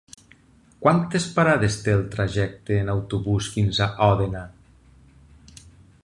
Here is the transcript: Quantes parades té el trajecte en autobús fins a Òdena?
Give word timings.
Quantes 0.85 1.25
parades 1.33 1.75
té 1.87 1.93
el 1.97 2.01
trajecte 2.15 2.79
en 2.85 2.89
autobús 2.93 3.49
fins 3.57 3.83
a 3.85 3.89
Òdena? 4.09 4.45